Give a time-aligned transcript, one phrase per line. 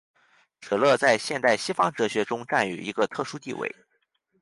[0.61, 3.71] 舍勒在现代西方哲学中占有一个特殊地位。